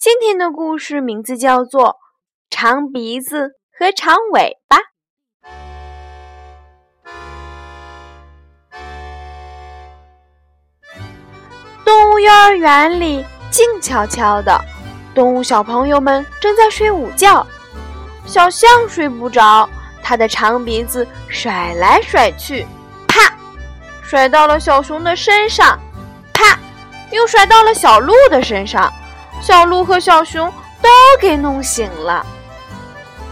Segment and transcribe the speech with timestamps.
[0.00, 1.88] 今天的故事名字叫做
[2.48, 4.78] 《长鼻子和长尾巴》。
[11.84, 14.58] 动物幼儿园里静悄悄的，
[15.14, 17.46] 动物小朋友们正在睡午觉。
[18.24, 19.68] 小象睡不着，
[20.02, 22.66] 它的长鼻子甩来甩去，
[23.06, 23.30] 啪，
[24.02, 25.78] 甩到了小熊的身上，
[26.32, 26.58] 啪，
[27.10, 28.90] 又甩到了小鹿的身上。
[29.40, 30.52] 小鹿和小熊
[30.82, 30.88] 都
[31.20, 32.24] 给弄醒了，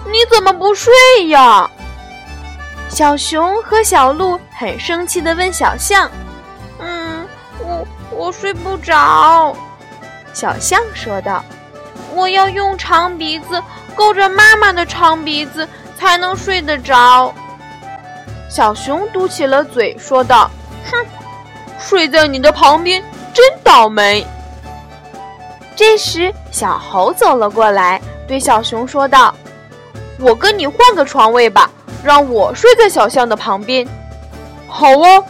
[0.07, 0.93] 你怎么不睡
[1.29, 1.71] 呀？
[2.89, 6.11] 小熊和小鹿很生气地问小象
[6.81, 7.29] ：“嗯，
[7.61, 9.55] 我我睡不着。”
[10.33, 11.45] 小象说道
[12.15, 13.63] ：“我要用长鼻子
[13.95, 17.33] 勾着妈妈的长鼻子才能睡得着。”
[18.49, 20.51] 小熊嘟起了嘴说道
[20.91, 21.07] ：“哼，
[21.79, 24.27] 睡在你的旁边真倒霉。”
[25.79, 29.33] 这时，小猴走了过来，对小熊说道
[30.19, 31.71] ：“我跟你换个床位吧，
[32.03, 33.87] 让我睡在小象的旁边。
[34.67, 35.25] ”“好哦。”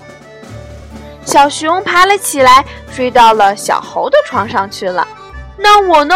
[1.22, 5.06] 小熊爬了起来，睡到了小猴的床上去了。
[5.58, 6.14] “那我呢？”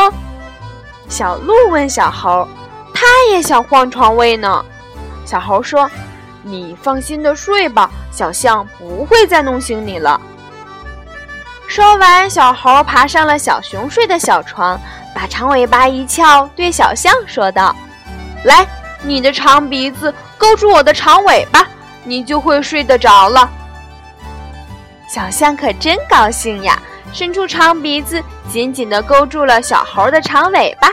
[1.10, 2.48] 小鹿问小猴，
[2.94, 4.64] 他也想换床位呢。
[5.26, 5.90] 小猴说
[6.42, 10.18] ：“你放心的睡吧，小象不会再弄醒你了。”
[11.66, 14.78] 说完，小猴爬上了小熊睡的小床，
[15.14, 17.74] 把长尾巴一翘，对小象说道
[18.44, 18.66] ：“来，
[19.02, 21.66] 你的长鼻子勾住我的长尾巴，
[22.04, 23.48] 你就会睡得着了。”
[25.08, 26.78] 小象可真高兴呀，
[27.12, 30.92] 伸出长鼻子，紧紧地勾住了小猴的长尾巴，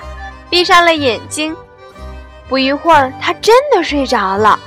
[0.49, 1.55] 闭上了眼睛。
[2.47, 4.57] 不一会儿，它真的睡着了，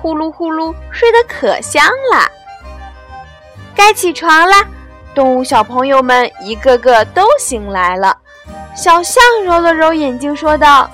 [0.00, 2.30] 呼噜呼噜，睡得可香了。
[3.74, 4.64] 该起床啦！
[5.14, 8.16] 动物小朋友们一个个都醒来了，
[8.76, 10.90] 小象揉了揉眼睛，说道：“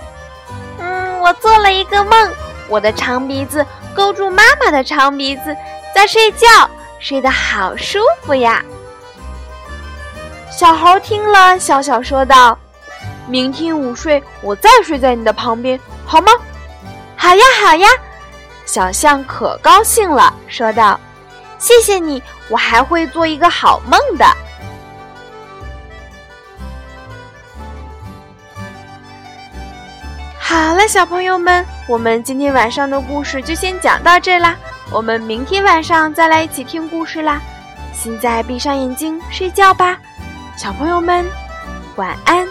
[0.78, 2.30] 嗯，我做了一个梦，
[2.68, 3.64] 我的长鼻子
[3.94, 5.56] 勾住妈妈的长鼻子，
[5.94, 6.46] 在睡觉，
[6.98, 8.62] 睡得好舒服呀。”
[10.52, 12.58] 小猴听了，笑笑说道
[13.26, 16.30] ：“明天午睡，我再睡在你的旁边，好吗
[17.16, 17.88] ？”“好呀，好呀！”
[18.66, 21.00] 小象可高兴了，说道。
[21.60, 24.24] 谢谢你，我还会做一个好梦的。
[30.40, 34.56] 好了，小朋友们，我们今天晚上的故事就先讲到这啦。
[34.90, 37.40] 我们明天晚上再来一起听故事啦。
[37.92, 39.96] 现在闭上眼睛睡觉吧，
[40.56, 41.24] 小朋友们，
[41.94, 42.48] 晚安。